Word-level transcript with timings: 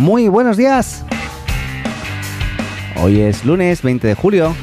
Muy 0.00 0.28
buenos 0.28 0.56
días. 0.56 1.04
Hoy 3.02 3.20
es 3.20 3.44
lunes 3.44 3.82
20 3.82 4.06
de 4.06 4.14
julio. 4.14 4.56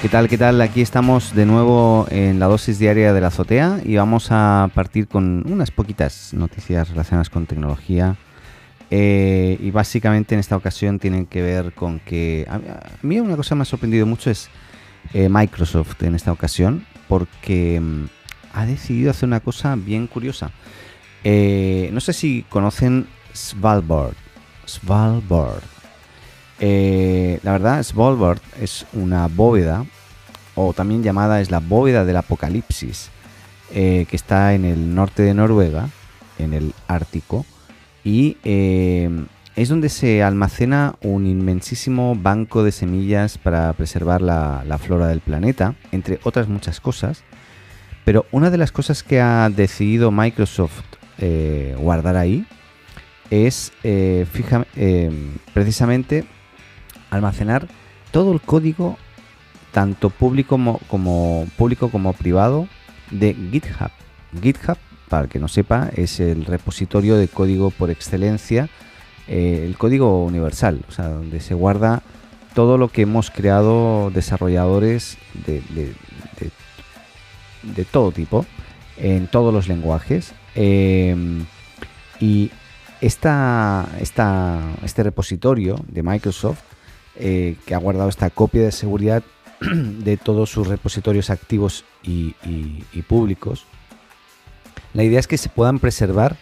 ¿Qué 0.00 0.08
tal? 0.08 0.28
¿Qué 0.28 0.38
tal? 0.38 0.60
Aquí 0.60 0.80
estamos 0.80 1.34
de 1.34 1.44
nuevo 1.44 2.06
en 2.10 2.38
la 2.38 2.46
dosis 2.46 2.78
diaria 2.78 3.12
de 3.12 3.20
la 3.20 3.26
azotea 3.26 3.80
y 3.84 3.96
vamos 3.96 4.28
a 4.30 4.70
partir 4.76 5.08
con 5.08 5.42
unas 5.50 5.72
poquitas 5.72 6.32
noticias 6.34 6.90
relacionadas 6.90 7.30
con 7.30 7.46
tecnología. 7.46 8.14
Eh, 8.92 9.58
y 9.60 9.72
básicamente 9.72 10.36
en 10.36 10.38
esta 10.38 10.56
ocasión 10.56 11.00
tienen 11.00 11.26
que 11.26 11.42
ver 11.42 11.72
con 11.72 11.98
que... 11.98 12.46
A, 12.48 12.60
mí 13.02 13.18
una 13.18 13.34
cosa 13.34 13.48
que 13.48 13.54
me 13.56 13.62
ha 13.62 13.64
sorprendido 13.64 14.06
mucho 14.06 14.30
es 14.30 14.50
eh, 15.14 15.28
Microsoft 15.28 16.00
en 16.04 16.14
esta 16.14 16.30
ocasión 16.30 16.86
porque 17.08 17.80
mm, 17.80 18.04
ha 18.52 18.66
decidido 18.66 19.10
hacer 19.10 19.26
una 19.26 19.40
cosa 19.40 19.74
bien 19.74 20.06
curiosa. 20.06 20.52
Eh, 21.24 21.88
no 21.92 22.00
sé 22.00 22.12
si 22.12 22.44
conocen 22.50 23.06
Svalbard. 23.32 24.14
Svalbard. 24.66 25.62
Eh, 26.60 27.40
la 27.42 27.52
verdad, 27.52 27.82
Svalbard 27.82 28.40
es 28.60 28.86
una 28.92 29.26
bóveda, 29.26 29.86
o 30.54 30.72
también 30.74 31.02
llamada 31.02 31.40
es 31.40 31.50
la 31.50 31.60
bóveda 31.60 32.04
del 32.04 32.18
apocalipsis, 32.18 33.10
eh, 33.72 34.06
que 34.08 34.16
está 34.16 34.54
en 34.54 34.66
el 34.66 34.94
norte 34.94 35.22
de 35.22 35.34
Noruega, 35.34 35.88
en 36.38 36.52
el 36.52 36.74
Ártico, 36.86 37.44
y 38.04 38.36
es 38.44 39.68
donde 39.68 39.88
se 39.88 40.22
almacena 40.22 40.96
un 41.00 41.26
inmensísimo 41.26 42.14
banco 42.14 42.62
de 42.62 42.72
semillas 42.72 43.38
para 43.38 43.72
preservar 43.72 44.20
la 44.20 44.78
flora 44.78 45.06
del 45.06 45.20
planeta, 45.20 45.74
entre 45.90 46.20
otras 46.24 46.48
muchas 46.48 46.80
cosas. 46.80 47.22
Pero 48.04 48.26
una 48.30 48.50
de 48.50 48.58
las 48.58 48.72
cosas 48.72 49.02
que 49.02 49.22
ha 49.22 49.48
decidido 49.48 50.10
Microsoft 50.10 50.82
eh, 51.18 51.76
guardar 51.78 52.16
ahí 52.16 52.44
es 53.30 53.72
eh, 53.82 54.26
eh, 54.76 55.10
precisamente 55.52 56.24
almacenar 57.10 57.68
todo 58.10 58.32
el 58.32 58.40
código, 58.40 58.98
tanto 59.72 60.10
público 60.10 60.58
como, 60.88 61.46
público 61.56 61.90
como 61.90 62.12
privado, 62.12 62.68
de 63.10 63.34
GitHub. 63.34 63.90
GitHub, 64.40 64.78
para 65.08 65.24
el 65.24 65.28
que 65.28 65.38
no 65.38 65.48
sepa, 65.48 65.90
es 65.94 66.20
el 66.20 66.44
repositorio 66.44 67.16
de 67.16 67.28
código 67.28 67.70
por 67.70 67.90
excelencia, 67.90 68.68
el 69.26 69.76
código 69.78 70.24
universal, 70.24 70.84
o 70.88 70.92
sea, 70.92 71.08
donde 71.08 71.40
se 71.40 71.54
guarda 71.54 72.02
todo 72.54 72.78
lo 72.78 72.88
que 72.88 73.02
hemos 73.02 73.30
creado 73.30 74.10
desarrolladores 74.10 75.16
de, 75.46 75.62
de 77.62 77.84
todo 77.84 78.12
tipo, 78.12 78.46
en 78.96 79.26
todos 79.26 79.52
los 79.52 79.68
lenguajes. 79.68 80.32
Em, 80.54 81.44
y 82.20 82.50
esta, 83.00 83.86
este 84.00 85.02
repositorio 85.02 85.76
de 85.88 86.02
Microsoft, 86.02 86.60
eh, 87.16 87.56
que 87.66 87.74
ha 87.74 87.78
guardado 87.78 88.08
esta 88.08 88.30
copia 88.30 88.62
de 88.62 88.72
seguridad 88.72 89.22
de 89.60 90.16
todos 90.16 90.50
sus 90.50 90.66
repositorios 90.66 91.30
activos 91.30 91.84
y, 92.02 92.34
públicos, 93.08 93.66
la 94.92 95.02
idea 95.02 95.20
es 95.20 95.26
que 95.26 95.38
se 95.38 95.48
puedan 95.48 95.78
preservar 95.80 96.36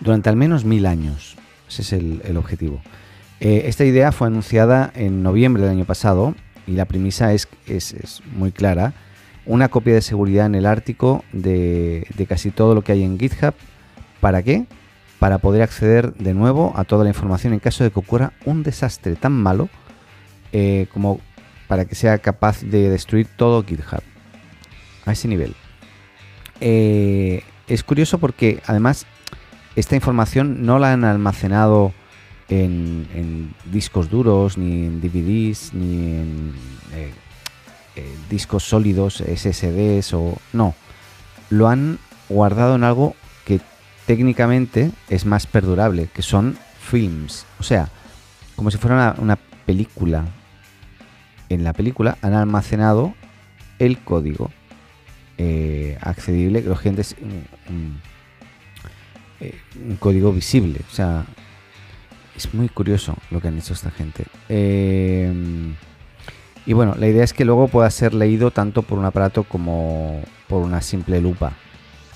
durante 0.00 0.28
al 0.28 0.36
menos 0.36 0.64
mil 0.64 0.86
años. 0.86 1.36
Ese 1.68 1.82
es 1.82 1.92
el, 1.92 2.36
objetivo. 2.36 2.80
Eh, 3.40 3.62
esta 3.66 3.84
idea 3.84 4.12
fue 4.12 4.28
anunciada 4.28 4.92
en 4.94 5.22
noviembre 5.22 5.62
del 5.62 5.72
año 5.72 5.84
pasado 5.84 6.34
y 6.66 6.72
la 6.72 6.84
premisa 6.84 7.32
es, 7.32 7.48
es 7.66 8.22
muy 8.34 8.52
clara 8.52 8.94
una 9.46 9.68
copia 9.68 9.94
de 9.94 10.02
seguridad 10.02 10.46
en 10.46 10.54
el 10.54 10.66
Ártico 10.66 11.24
de, 11.32 12.06
casi 12.28 12.50
todo 12.50 12.74
lo 12.74 12.82
que 12.82 12.92
hay 12.92 13.02
en 13.02 13.18
GitHub. 13.18 13.54
¿Para 14.20 14.42
qué? 14.42 14.66
Para 15.18 15.38
poder 15.38 15.62
acceder 15.62 16.12
de 16.14 16.34
nuevo 16.34 16.72
a 16.76 16.84
toda 16.84 17.04
la 17.04 17.10
información 17.10 17.52
en 17.52 17.60
caso 17.60 17.84
de 17.84 17.90
que 17.90 17.98
ocurra 17.98 18.32
un 18.44 18.62
desastre 18.62 19.14
tan 19.14 19.32
malo 19.32 19.68
eh, 20.52 20.86
como 20.92 21.20
para 21.68 21.84
que 21.84 21.94
sea 21.94 22.18
capaz 22.18 22.62
de 22.62 22.90
destruir 22.90 23.26
todo 23.36 23.64
GitHub. 23.64 24.02
A 25.04 25.12
ese 25.12 25.28
nivel. 25.28 25.54
Eh, 26.60 27.42
es 27.68 27.84
curioso 27.84 28.18
porque 28.18 28.60
además 28.66 29.06
esta 29.76 29.94
información 29.94 30.64
no 30.64 30.78
la 30.78 30.92
han 30.92 31.04
almacenado 31.04 31.92
en, 32.48 33.54
discos 33.70 34.08
duros, 34.10 34.56
ni 34.56 34.86
en 34.86 35.00
DVDs, 35.00 35.74
ni 35.74 36.14
en 36.16 36.52
eh, 36.94 37.05
discos 38.28 38.64
sólidos, 38.64 39.16
SSDs 39.16 40.12
o 40.14 40.36
no. 40.52 40.74
Lo 41.50 41.68
han 41.68 41.98
guardado 42.28 42.74
en 42.74 42.84
algo 42.84 43.14
que 43.44 43.60
técnicamente 44.06 44.90
es 45.08 45.24
más 45.26 45.46
perdurable, 45.46 46.08
que 46.12 46.22
son 46.22 46.56
films. 46.80 47.46
O 47.58 47.62
sea, 47.62 47.88
como 48.54 48.70
si 48.70 48.78
fuera 48.78 49.14
una, 49.18 49.38
película. 49.66 50.24
En 51.48 51.64
la 51.64 51.72
película 51.72 52.18
han 52.22 52.34
almacenado 52.34 53.14
el 53.80 53.98
código 53.98 54.50
eh, 55.38 55.98
accedible, 56.00 56.62
que 56.62 56.76
gente 56.76 57.00
es 57.00 57.16
un, 57.20 58.00
eh, 59.40 59.58
un, 59.84 59.96
código 59.96 60.32
visible. 60.32 60.80
O 60.90 60.94
sea, 60.94 61.24
es 62.36 62.54
muy 62.54 62.68
curioso 62.68 63.16
lo 63.30 63.40
que 63.40 63.48
han 63.48 63.58
hecho 63.58 63.74
esta 63.74 63.90
gente. 63.90 64.24
Eh, 64.48 65.32
y 66.66 66.72
bueno, 66.72 66.96
la 66.98 67.06
idea 67.06 67.22
es 67.22 67.32
que 67.32 67.44
luego 67.44 67.68
pueda 67.68 67.88
ser 67.90 68.12
leído 68.12 68.50
tanto 68.50 68.82
por 68.82 68.98
un 68.98 69.04
aparato 69.04 69.44
como 69.44 70.20
por 70.48 70.62
una 70.62 70.82
simple 70.82 71.20
lupa. 71.20 71.52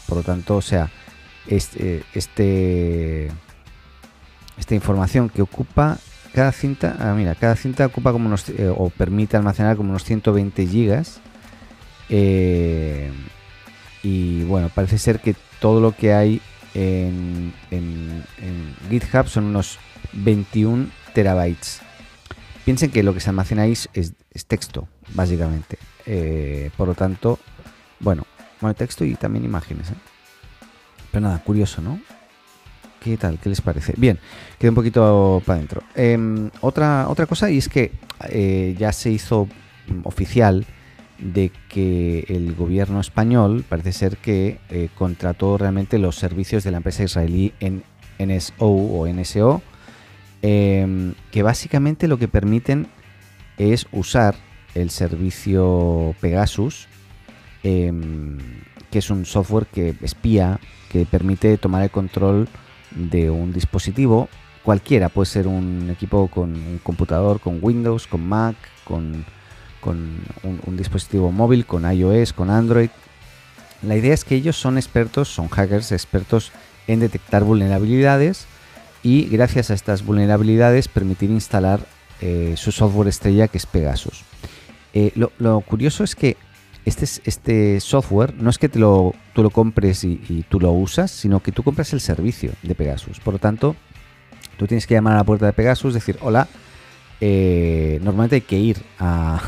Por 0.08 0.18
lo 0.18 0.22
tanto, 0.24 0.56
o 0.56 0.62
sea, 0.62 0.90
este, 1.46 2.02
este 2.14 3.30
esta 4.58 4.74
información 4.74 5.28
que 5.28 5.40
ocupa 5.40 5.98
cada 6.34 6.52
cinta, 6.52 6.96
ah, 7.00 7.14
mira, 7.14 7.34
cada 7.34 7.56
cinta 7.56 7.86
ocupa 7.86 8.12
como 8.12 8.26
unos, 8.26 8.48
eh, 8.50 8.72
o 8.76 8.90
permite 8.90 9.36
almacenar 9.36 9.76
como 9.76 9.90
unos 9.90 10.04
120 10.04 10.66
gigas. 10.66 11.20
Eh, 12.08 13.10
y 14.02 14.42
bueno, 14.44 14.68
parece 14.74 14.98
ser 14.98 15.20
que 15.20 15.34
todo 15.60 15.80
lo 15.80 15.92
que 15.92 16.12
hay 16.12 16.40
en, 16.74 17.52
en 17.70 18.24
GitHub 18.88 19.28
son 19.28 19.44
unos 19.44 19.78
21 20.12 20.88
terabytes. 21.14 21.82
Piensen 22.64 22.90
que 22.90 23.02
lo 23.02 23.14
que 23.14 23.20
se 23.20 23.30
almacena 23.30 23.66
es, 23.66 23.88
texto, 24.46 24.88
básicamente. 25.14 25.78
Eh, 26.06 26.70
por 26.76 26.88
lo 26.88 26.94
tanto, 26.94 27.38
bueno, 28.00 28.26
bueno, 28.60 28.74
texto 28.74 29.04
y 29.04 29.14
también 29.14 29.44
imágenes. 29.44 29.90
¿eh? 29.90 29.94
Pero 31.10 31.26
nada, 31.26 31.42
curioso, 31.42 31.80
¿no? 31.80 32.00
¿Qué 33.00 33.16
tal? 33.16 33.38
¿Qué 33.38 33.48
les 33.48 33.62
parece? 33.62 33.94
Bien, 33.96 34.18
queda 34.58 34.70
un 34.70 34.74
poquito 34.74 35.42
para 35.46 35.56
adentro. 35.56 35.82
Em, 35.94 36.50
otra, 36.60 37.08
otra 37.08 37.26
cosa 37.26 37.50
y 37.50 37.56
es 37.56 37.68
que 37.68 37.92
eh, 38.28 38.76
ya 38.78 38.92
se 38.92 39.10
hizo 39.10 39.48
oficial 40.04 40.66
de 41.18 41.50
que 41.68 42.26
el 42.28 42.54
gobierno 42.54 43.00
español 43.00 43.64
parece 43.68 43.92
ser 43.92 44.16
que 44.18 44.58
contrató 44.96 45.58
realmente 45.58 45.98
los 45.98 46.16
servicios 46.16 46.64
de 46.64 46.70
la 46.70 46.78
empresa 46.78 47.02
israelí 47.02 47.52
en 47.60 47.82
NSO 48.18 48.66
o 48.66 49.06
NSO 49.06 49.62
Em, 50.42 51.14
que 51.30 51.42
básicamente 51.42 52.08
lo 52.08 52.18
que 52.18 52.26
permiten 52.26 52.86
es 53.58 53.86
usar 53.92 54.36
el 54.74 54.90
servicio 54.90 56.14
Pegasus, 56.20 56.88
em, 57.62 58.38
que 58.90 59.00
es 59.00 59.10
un 59.10 59.26
software 59.26 59.66
que 59.66 59.94
espía, 60.00 60.58
que 60.90 61.04
permite 61.04 61.58
tomar 61.58 61.82
el 61.82 61.90
control 61.90 62.48
de 62.90 63.30
un 63.30 63.52
dispositivo 63.52 64.28
cualquiera, 64.62 65.08
puede 65.08 65.26
ser 65.26 65.46
un 65.46 65.88
equipo 65.90 66.28
con 66.28 66.54
un 66.54 66.80
computador, 66.82 67.40
con 67.40 67.58
Windows, 67.60 68.06
con 68.06 68.26
Mac, 68.26 68.56
con, 68.84 69.24
un, 69.82 70.76
dispositivo 70.76 71.32
móvil, 71.32 71.64
con 71.66 71.90
iOS, 71.90 72.32
con 72.32 72.50
Android. 72.50 72.90
La 73.82 73.96
idea 73.96 74.12
es 74.12 74.24
que 74.24 74.34
ellos 74.34 74.56
son 74.56 74.76
expertos, 74.76 75.28
son 75.28 75.48
hackers 75.48 75.92
expertos 75.92 76.52
en 76.86 77.00
detectar 77.00 77.44
vulnerabilidades 77.44 78.46
y 79.02 79.24
gracias 79.26 79.70
a 79.70 79.74
estas 79.74 80.04
vulnerabilidades 80.04 80.88
permitir 80.88 81.30
instalar 81.30 81.80
eh, 82.20 82.54
su 82.56 82.72
software 82.72 83.08
estrella 83.08 83.48
que 83.48 83.58
es 83.58 83.66
Pegasus. 83.66 84.24
Eh, 84.92 85.12
lo, 85.14 85.60
curioso 85.60 86.04
es 86.04 86.14
que 86.14 86.36
este, 86.84 87.06
este 87.24 87.80
software 87.80 88.34
no 88.34 88.50
es 88.50 88.58
que 88.58 88.68
te 88.68 88.78
lo, 88.78 89.14
tú 89.34 89.42
lo 89.42 89.50
compres 89.50 90.04
y, 90.04 90.44
tú 90.48 90.60
lo 90.60 90.72
usas, 90.72 91.10
sino 91.10 91.40
que 91.40 91.52
tú 91.52 91.62
compras 91.62 91.92
el 91.92 92.00
servicio 92.00 92.52
de 92.62 92.74
Pegasus. 92.74 93.20
Por 93.20 93.34
lo 93.34 93.38
tanto, 93.38 93.76
tú 94.56 94.66
tienes 94.66 94.86
que 94.86 94.94
llamar 94.94 95.14
a 95.14 95.18
la 95.18 95.24
puerta 95.24 95.46
de 95.46 95.52
Pegasus, 95.52 95.94
decir, 95.94 96.18
hola, 96.20 96.48
eh, 97.20 98.00
normalmente 98.02 98.36
hay 98.36 98.42
que 98.42 98.58
ir 98.58 98.82
a 98.98 99.40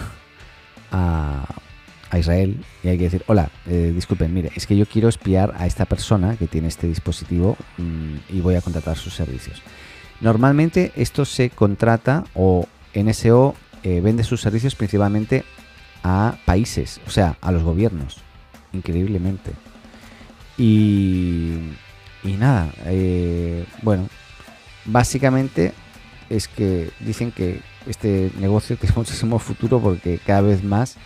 Israel 2.18 2.64
y 2.82 2.88
hay 2.88 2.98
que 2.98 3.04
decir, 3.04 3.24
hola, 3.26 3.50
eh, 3.66 3.92
disculpen, 3.94 4.32
mire, 4.32 4.50
es 4.54 4.66
que 4.66 4.76
yo 4.76 4.86
quiero 4.86 5.08
espiar 5.08 5.54
a 5.56 5.66
esta 5.66 5.86
persona 5.86 6.36
que 6.36 6.46
tiene 6.46 6.68
este 6.68 6.86
dispositivo 6.86 7.56
mm, 7.78 8.16
y 8.30 8.40
voy 8.40 8.54
a 8.54 8.60
contratar 8.60 8.96
sus 8.96 9.14
servicios. 9.14 9.62
Normalmente 10.20 10.92
esto 10.96 11.24
se 11.24 11.50
contrata 11.50 12.24
o 12.34 12.66
NSO 12.94 13.54
eh, 13.82 14.00
vende 14.00 14.24
sus 14.24 14.40
servicios 14.40 14.74
principalmente 14.74 15.44
a 16.02 16.36
países, 16.44 17.00
o 17.06 17.10
sea, 17.10 17.36
a 17.40 17.52
los 17.52 17.62
gobiernos, 17.62 18.18
increíblemente. 18.72 19.52
Y, 20.58 21.58
nada, 22.24 22.72
bueno, 23.82 24.08
básicamente 24.84 25.72
es 26.28 26.48
que 26.48 26.90
dicen 27.00 27.32
que 27.32 27.60
este 27.86 28.30
negocio 28.38 28.76
tiene 28.80 28.94
muchísimo 28.96 29.38
futuro 29.38 29.80
porque 29.80 30.18
cada 30.24 30.42
vez 30.42 30.62
más 30.62 30.96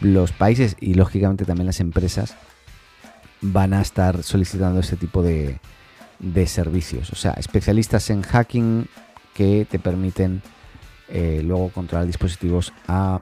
los 0.00 0.32
países 0.32 0.76
y 0.80 0.94
lógicamente 0.94 1.44
también 1.44 1.66
las 1.66 1.80
empresas 1.80 2.36
van 3.40 3.72
a 3.72 3.80
estar 3.80 4.22
solicitando 4.22 4.80
este 4.80 4.96
tipo 4.96 5.22
de, 5.22 5.58
de 6.18 6.46
servicios. 6.46 7.10
O 7.10 7.16
sea, 7.16 7.32
especialistas 7.32 8.10
en 8.10 8.22
hacking 8.22 8.86
que 9.34 9.66
te 9.68 9.78
permiten 9.78 10.42
eh, 11.08 11.40
luego 11.42 11.70
controlar 11.70 12.06
dispositivos 12.06 12.72
a 12.86 13.20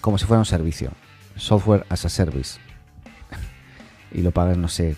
como 0.00 0.18
si 0.18 0.24
fuera 0.24 0.38
un 0.38 0.46
servicio. 0.46 0.90
Software 1.36 1.84
as 1.88 2.04
a 2.04 2.08
service. 2.08 2.58
y 4.12 4.22
lo 4.22 4.30
pagas, 4.30 4.56
no 4.56 4.68
sé 4.68 4.96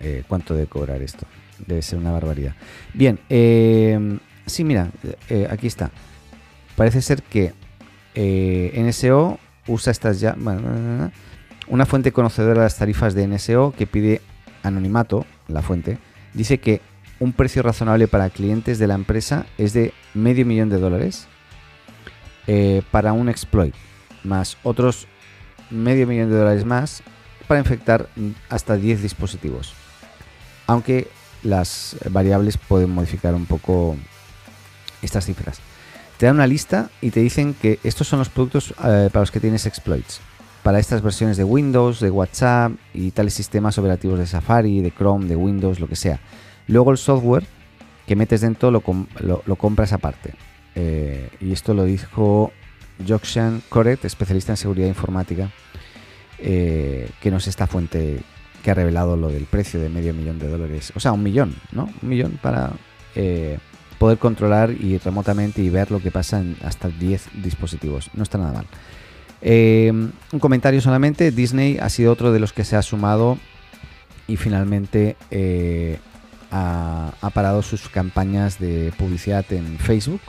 eh, 0.00 0.24
cuánto 0.28 0.54
de 0.54 0.66
cobrar 0.66 1.02
esto. 1.02 1.26
Debe 1.66 1.82
ser 1.82 1.98
una 1.98 2.12
barbaridad. 2.12 2.54
Bien, 2.92 3.18
eh, 3.28 4.18
sí, 4.46 4.64
mira, 4.64 4.90
aquí 5.48 5.68
está. 5.68 5.90
Parece 6.76 7.00
ser 7.02 7.22
que 7.22 7.54
NSO 8.14 9.38
usa 9.66 9.90
estas 9.90 10.20
ya. 10.20 10.36
una 11.68 11.86
fuente 11.86 12.12
conocedora 12.12 12.60
de 12.60 12.66
las 12.66 12.76
tarifas 12.76 13.14
de 13.14 13.26
NSO 13.26 13.74
que 13.76 13.86
pide 13.86 14.20
anonimato, 14.62 15.26
la 15.48 15.62
fuente, 15.62 15.98
dice 16.34 16.58
que 16.58 16.80
un 17.20 17.32
precio 17.32 17.62
razonable 17.62 18.08
para 18.08 18.30
clientes 18.30 18.78
de 18.78 18.86
la 18.86 18.94
empresa 18.94 19.46
es 19.58 19.72
de 19.72 19.92
medio 20.14 20.44
millón 20.44 20.68
de 20.70 20.78
dólares 20.78 21.28
eh, 22.46 22.82
para 22.90 23.12
un 23.12 23.28
exploit, 23.28 23.74
más 24.24 24.56
otros 24.62 25.06
medio 25.70 26.06
millón 26.06 26.30
de 26.30 26.36
dólares 26.36 26.64
más 26.64 27.02
para 27.46 27.60
infectar 27.60 28.08
hasta 28.48 28.76
10 28.76 29.02
dispositivos. 29.02 29.74
Aunque 30.66 31.08
las 31.42 31.96
variables 32.10 32.56
pueden 32.56 32.90
modificar 32.90 33.34
un 33.34 33.46
poco 33.46 33.96
estas 35.00 35.26
cifras. 35.26 35.60
Te 36.22 36.26
dan 36.26 36.36
una 36.36 36.46
lista 36.46 36.88
y 37.00 37.10
te 37.10 37.18
dicen 37.18 37.52
que 37.52 37.80
estos 37.82 38.06
son 38.06 38.20
los 38.20 38.28
productos 38.28 38.70
eh, 38.70 39.10
para 39.12 39.22
los 39.22 39.32
que 39.32 39.40
tienes 39.40 39.66
exploits. 39.66 40.20
Para 40.62 40.78
estas 40.78 41.02
versiones 41.02 41.36
de 41.36 41.42
Windows, 41.42 41.98
de 41.98 42.12
WhatsApp 42.12 42.74
y 42.94 43.10
tales 43.10 43.34
sistemas 43.34 43.76
operativos 43.76 44.20
de 44.20 44.26
Safari, 44.28 44.82
de 44.82 44.92
Chrome, 44.92 45.26
de 45.26 45.34
Windows, 45.34 45.80
lo 45.80 45.88
que 45.88 45.96
sea. 45.96 46.20
Luego 46.68 46.92
el 46.92 46.98
software 46.98 47.42
que 48.06 48.14
metes 48.14 48.40
dentro 48.40 48.70
lo, 48.70 48.82
compras 49.56 49.92
aparte. 49.92 50.34
Eh, 50.76 51.28
y 51.40 51.50
esto 51.50 51.74
lo 51.74 51.82
dijo 51.82 52.52
Jokshan 53.04 53.60
Koret, 53.68 54.04
especialista 54.04 54.52
en 54.52 54.58
seguridad 54.58 54.86
informática, 54.86 55.50
eh, 56.38 57.10
que 57.20 57.32
no 57.32 57.38
es 57.38 57.48
esta 57.48 57.66
fuente 57.66 58.20
que 58.62 58.70
ha 58.70 58.74
revelado 58.74 59.16
lo 59.16 59.28
del 59.28 59.46
precio 59.46 59.80
de 59.80 59.88
medio 59.88 60.14
millón 60.14 60.38
de 60.38 60.46
dólares. 60.46 60.92
O 60.94 61.00
sea, 61.00 61.10
un 61.10 61.24
millón, 61.24 61.56
¿no? 61.72 61.90
Un 62.00 62.08
millón 62.08 62.38
para 62.40 62.74
poder 64.02 64.18
controlar 64.18 64.72
y 64.72 64.98
remotamente 64.98 65.62
y 65.62 65.70
ver 65.70 65.92
lo 65.92 66.00
que 66.00 66.10
pasa 66.10 66.40
en 66.40 66.56
hasta 66.64 66.88
10 66.88 67.40
dispositivos. 67.40 68.10
No 68.14 68.24
está 68.24 68.36
nada 68.36 68.52
mal. 68.52 68.66
un 69.40 70.40
comentario 70.40 70.80
solamente, 70.80 71.30
Disney 71.30 71.78
ha 71.80 71.88
sido 71.88 72.10
otro 72.10 72.32
de 72.32 72.40
los 72.40 72.52
que 72.52 72.64
se 72.64 72.74
ha 72.74 72.82
sumado 72.82 73.38
y 74.26 74.38
finalmente 74.38 75.14
ha, 76.50 77.30
parado 77.32 77.62
sus 77.62 77.88
campañas 77.88 78.58
de 78.58 78.92
publicidad 78.98 79.44
en 79.52 79.78
Facebook. 79.78 80.22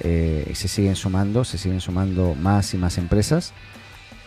Eh, 0.00 0.52
se 0.54 0.68
siguen 0.68 0.94
sumando, 0.94 1.44
se 1.44 1.56
siguen 1.56 1.80
sumando 1.80 2.34
más 2.34 2.74
y 2.74 2.76
más 2.76 2.98
empresas. 2.98 3.54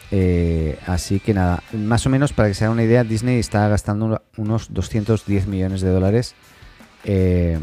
Eh, 0.09 0.79
así 0.88 1.19
que 1.19 1.35
nada, 1.35 1.62
más 1.71 2.07
o 2.07 2.09
menos 2.09 2.33
para 2.33 2.47
que 2.47 2.56
se 2.56 2.63
haga 2.63 2.73
una 2.73 2.83
idea, 2.83 3.03
Disney 3.03 3.38
está 3.38 3.67
gastando 3.67 4.23
unos 4.38 4.73
210 4.73 5.45
millones 5.45 5.81
de 5.81 5.89
dólares 5.91 6.33
eh, 7.06 7.59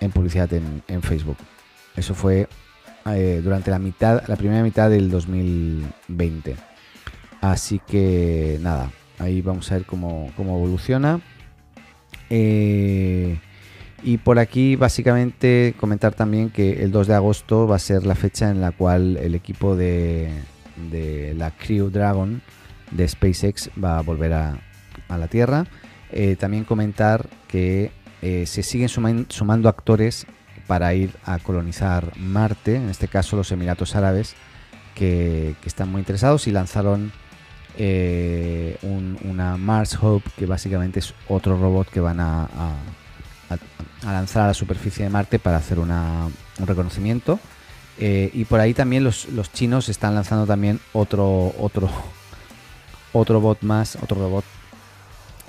en 0.00 0.10
publicidad 0.10 0.50
en, 0.52 1.02
Facebook. 1.02 1.36
Eso 1.96 2.14
fue 2.14 2.48
durante 3.42 3.70
la 3.70 3.78
mitad, 3.78 4.22
la 4.28 4.36
primera 4.36 4.62
mitad 4.62 4.90
del 4.90 5.10
2020. 5.10 6.56
Así 7.40 7.80
que 7.86 8.58
nada, 8.60 8.90
ahí 9.18 9.40
vamos 9.42 9.70
a 9.70 9.76
ver 9.76 9.86
cómo, 9.86 10.30
cómo 10.36 10.56
evoluciona. 10.56 11.20
Eh, 12.30 13.38
y 14.02 14.18
por 14.18 14.38
aquí 14.38 14.76
básicamente 14.76 15.74
comentar 15.78 16.14
también 16.14 16.50
que 16.50 16.82
el 16.82 16.92
2 16.92 17.08
de 17.08 17.14
agosto 17.14 17.66
va 17.66 17.76
a 17.76 17.80
ser 17.80 18.06
la 18.06 18.14
fecha 18.14 18.50
en 18.50 18.60
la 18.60 18.72
cual 18.72 19.16
el 19.16 19.34
equipo 19.34 19.76
de, 19.76 20.30
la 21.36 21.50
Crew 21.50 21.90
Dragon 21.90 22.40
de 22.92 23.08
SpaceX 23.08 23.70
va 23.82 23.98
a 23.98 24.02
volver 24.02 24.32
a, 24.32 24.58
la 25.08 25.28
Tierra. 25.28 25.66
Eh, 26.10 26.36
también 26.36 26.64
comentar 26.64 27.28
que 27.48 27.90
eh, 28.22 28.46
se 28.46 28.62
siguen 28.62 28.88
sumando 28.88 29.68
actores 29.68 30.26
para 30.66 30.92
ir 30.94 31.14
a 31.24 31.38
colonizar 31.38 32.12
Marte, 32.16 32.76
en 32.76 32.88
este 32.90 33.08
caso 33.08 33.36
los 33.36 33.50
Emiratos 33.52 33.94
Árabes, 33.94 34.34
que 34.94 35.54
están 35.64 35.90
muy 35.90 36.00
interesados 36.00 36.48
y 36.48 36.50
lanzaron 36.50 37.12
eh, 37.80 38.76
una 38.82 39.56
Mars 39.56 39.96
Hope, 40.00 40.28
que 40.36 40.46
básicamente 40.46 40.98
es 40.98 41.14
otro 41.28 41.56
robot 41.56 41.88
que 41.88 42.00
van 42.00 42.18
a, 42.18 42.48
lanzar 44.04 44.42
a 44.42 44.46
la 44.48 44.54
superficie 44.54 45.04
de 45.04 45.10
Marte 45.10 45.38
para 45.38 45.58
hacer 45.58 45.78
un 45.78 45.92
reconocimiento. 46.58 47.38
Eh, 48.00 48.30
y 48.34 48.44
por 48.44 48.58
ahí 48.58 48.74
también 48.74 49.04
los, 49.04 49.26
chinos 49.52 49.88
están 49.88 50.16
lanzando 50.16 50.44
también 50.44 50.80
otro, 50.92 51.54
otro, 51.58 51.88
otro 53.12 53.40
bot 53.40 53.62
más, 53.62 53.96
otro 54.02 54.18
robot, 54.18 54.44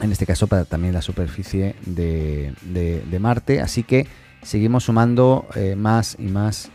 en 0.02 0.12
este 0.12 0.26
caso 0.26 0.48
para 0.48 0.66
también 0.66 0.94
la 0.94 1.02
superficie 1.02 1.76
de, 1.86 3.18
Marte. 3.20 3.62
Así 3.62 3.84
que 3.84 4.08
seguimos 4.42 4.86
sumando 4.86 5.48
eh, 5.56 5.76
más 5.76 6.16
y 6.20 6.28
más 6.28 6.72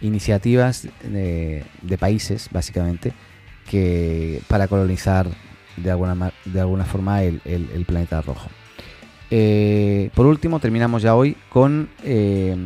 iniciativas 0.00 0.88
de, 1.02 1.64
países, 1.98 2.48
básicamente, 2.50 3.12
que 3.68 4.42
para 4.48 4.68
colonizar 4.68 5.28
de 5.76 5.90
alguna, 5.90 6.32
de 6.44 6.60
alguna 6.60 6.84
forma 6.84 7.22
el, 7.22 7.84
planeta 7.86 8.20
rojo. 8.22 8.48
Eh, 9.30 10.10
por 10.14 10.26
último, 10.26 10.58
terminamos 10.58 11.02
ya 11.02 11.14
hoy 11.14 11.36
con, 11.48 11.88
eh, 12.02 12.56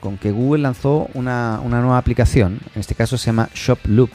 con 0.00 0.16
que 0.16 0.30
Google 0.30 0.62
lanzó 0.62 1.08
una, 1.14 1.60
nueva 1.64 1.98
aplicación, 1.98 2.60
en 2.74 2.80
este 2.80 2.94
caso 2.94 3.18
se 3.18 3.26
llama 3.26 3.48
ShopLoop. 3.54 4.10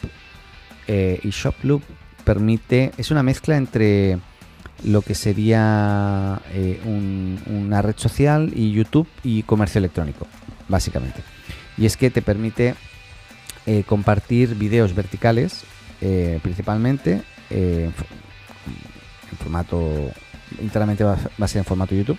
Eh, 0.88 1.20
y 1.24 1.30
ShopLoop 1.30 1.84
permite, 2.24 2.92
es 2.98 3.12
una 3.12 3.22
mezcla 3.22 3.58
entre 3.58 4.18
lo 4.84 5.02
que 5.02 5.16
sería 5.16 6.42
una 6.86 7.82
red 7.82 7.96
social 7.98 8.52
y 8.56 8.72
YouTube 8.72 9.08
y 9.24 9.44
comercio 9.44 9.80
electrónico, 9.80 10.28
básicamente. 10.68 11.22
Y 11.78 11.86
es 11.86 11.98
que 11.98 12.10
te 12.10 12.22
permite 12.22 12.76
compartir 13.88 14.56
videos 14.56 14.96
verticales 14.96 15.64
eh, 16.02 16.40
principalmente 16.42 17.24
eh, 17.50 17.92
en 19.32 19.38
formato, 19.38 20.12
enteramente 20.60 21.04
va, 21.04 21.18
a 21.40 21.48
ser 21.48 21.60
en 21.60 21.66
formato 21.66 21.94
YouTube, 21.94 22.18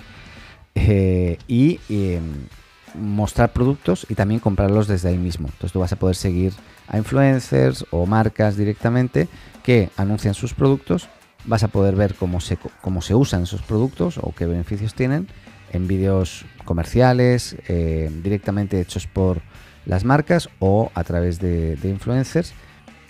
eh, 0.75 1.39
y 1.49 1.81
em, 1.89 2.47
mostrar 2.95 3.53
productos 3.53 4.07
y 4.09 4.15
también 4.15 4.41
comprarlos 4.41 4.87
desde 4.87 5.09
ahí 5.09 5.19
mismo. 5.19 5.49
Entonces 5.49 5.73
tú 5.73 5.81
vas 5.81 5.93
a 5.93 5.97
poder 5.97 6.15
seguir 6.15 6.53
a 6.89 6.99
influencers 6.99 7.87
o 7.91 8.05
marcas 8.05 8.57
directamente 8.57 9.29
que 9.63 9.89
anuncian 9.97 10.35
sus 10.35 10.53
productos, 10.53 11.09
vas 11.45 11.63
a 11.63 11.69
poder 11.69 11.95
ver 11.95 12.15
cómo 12.15 12.41
se, 12.41 12.59
cómo 12.81 13.03
se 13.03 13.15
usan 13.15 13.43
esos 13.43 13.63
productos 13.63 14.19
o 14.19 14.33
qué 14.33 14.47
beneficios 14.47 14.95
tienen 14.95 15.29
en 15.73 15.87
vídeos 15.87 16.45
comerciales, 16.65 17.57
directamente 17.69 18.81
hechos 18.81 19.07
por 19.07 19.41
las 19.87 20.05
marcas 20.05 20.49
o 20.59 20.91
a 20.95 21.05
través 21.05 21.39
de 21.39 21.79
influencers 21.85 22.55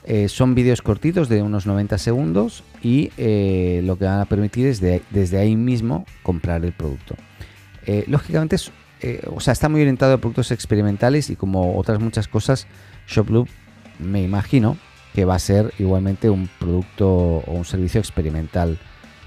eh, 0.05 0.29
son 0.29 0.55
vídeos 0.55 0.81
cortitos 0.81 1.29
de 1.29 1.43
unos 1.43 1.67
90 1.67 1.99
segundos 1.99 2.65
y 2.83 3.11
eh, 3.19 3.83
lo 3.85 3.99
que 3.99 4.07
van 4.07 4.21
a 4.21 4.25
permitir 4.25 4.67
es 4.67 4.81
desde 4.81 5.39
ahí 5.39 5.57
mismo 5.57 6.07
comprar 6.23 6.65
el 6.65 6.73
producto. 6.73 7.17
Eh, 7.87 8.05
lógicamente, 8.07 8.57
o 9.27 9.41
sea, 9.41 9.53
está 9.53 9.69
muy 9.69 9.83
orientado 9.83 10.15
a 10.15 10.19
productos 10.19 10.53
experimentales 10.53 11.29
y 11.29 11.37
como 11.37 11.77
otras 11.77 12.01
muchas 12.01 12.29
cosas, 12.29 12.67
ShopLoop 13.09 13.49
me 13.99 14.23
imagino 14.23 14.79
va 15.25 15.35
a 15.35 15.39
ser 15.39 15.73
igualmente 15.79 16.31
un 16.31 16.49
producto 16.59 17.09
o 17.09 17.53
un 17.53 17.65
servicio 17.65 18.01
experimental 18.01 18.79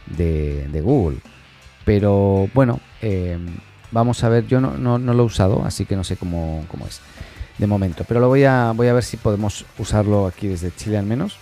de, 0.07 0.81
Google. 0.83 1.19
Pero 1.85 2.49
bueno, 2.53 2.79
vamos 3.91 4.23
a 4.23 4.29
ver, 4.29 4.47
yo 4.47 4.61
no, 4.61 4.97
lo 4.97 5.23
he 5.23 5.25
usado, 5.25 5.63
así 5.65 5.85
que 5.85 5.95
no 5.95 6.03
sé 6.03 6.17
cómo 6.17 6.65
es 6.87 7.01
de 7.57 7.67
momento. 7.67 8.03
Pero 8.07 8.19
lo 8.19 8.27
voy 8.27 8.43
a, 8.43 8.71
voy 8.71 8.87
a 8.87 8.93
ver 8.93 9.03
si 9.03 9.17
podemos 9.17 9.65
usarlo 9.77 10.27
aquí 10.27 10.47
desde 10.47 10.73
Chile 10.75 10.97
al 10.97 11.05
menos. 11.05 11.37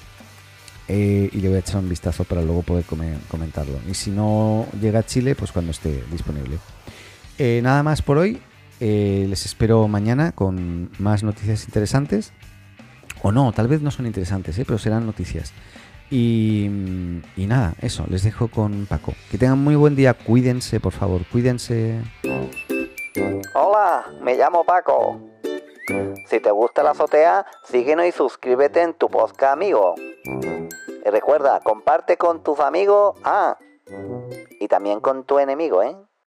Eh, 0.88 1.30
y 1.32 1.38
le 1.40 1.48
voy 1.48 1.58
a 1.58 1.60
echar 1.60 1.78
un 1.78 1.88
vistazo 1.88 2.26
para 2.26 2.42
luego 2.42 2.64
poder 2.64 2.84
comentarlo. 3.30 3.80
Y 3.90 3.94
si 3.94 4.12
no 4.12 4.66
llega 4.82 5.00
a 5.00 5.06
Chile, 5.06 5.36
pues 5.36 5.52
cuando 5.52 5.72
esté 5.72 6.04
disponible. 6.12 6.58
Eh, 7.38 7.62
nada 7.64 7.84
más 7.84 8.02
por 8.02 8.18
hoy. 8.18 8.42
Eh, 8.80 9.28
les 9.30 9.46
espero 9.46 9.88
mañana 9.88 10.32
con 10.32 10.90
más 10.98 11.24
noticias 11.24 11.66
interesantes. 11.66 12.34
O 13.24 13.32
no, 13.32 13.52
tal 13.52 13.68
vez 13.68 13.82
no 13.82 13.92
son 13.92 14.06
interesantes, 14.06 14.60
pero 14.66 14.78
serán 14.78 15.06
noticias. 15.06 15.54
Y, 16.10 16.66
y 17.38 17.46
nada, 17.48 17.74
eso, 17.82 18.06
les 18.10 18.24
dejo 18.24 18.50
con 18.50 18.86
Paco. 18.86 19.14
Que 19.30 19.38
tengan 19.38 19.60
muy 19.60 19.76
buen 19.76 19.96
día, 19.96 20.14
cuídense, 20.14 20.80
por 20.80 20.92
favor, 20.92 21.22
cuídense. 21.32 22.02
Hola, 23.54 24.06
me 24.22 24.36
llamo 24.36 24.64
Paco. 24.64 25.22
Si 26.28 26.40
te 26.40 26.52
gusta 26.52 26.84
la 26.84 26.92
azotea, 26.92 27.46
síguenos 27.66 28.06
y 28.06 28.12
suscríbete 28.12 28.82
en 28.82 28.94
tu 28.94 29.10
podcast 29.10 29.54
amigo. 29.54 29.96
Y 30.26 31.10
recuerda, 31.10 31.60
comparte 31.62 32.18
con 32.18 32.44
tus 32.44 32.60
amigos, 32.60 33.18
ah, 33.24 33.58
y 34.60 34.68
también 34.68 35.00
con 35.00 35.26
tu 35.26 35.40
enemigo, 35.40 35.82
¿eh? 35.84 35.96